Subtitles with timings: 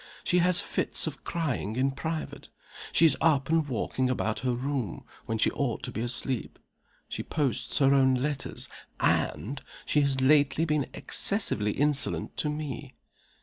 [0.23, 2.49] She has fits of crying in private.
[2.91, 6.57] She is up and walking about her room when she ought to be asleep.
[7.07, 8.67] She posts her own letters
[8.99, 12.95] and, she has lately been excessively insolent to Me.